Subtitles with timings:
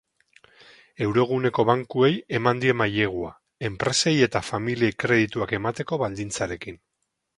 [1.07, 2.09] Euroguneko bankuei
[2.39, 3.29] eman die mailegua,
[3.69, 6.81] enpresei eta familiei kredituak emateko baldintzarekin.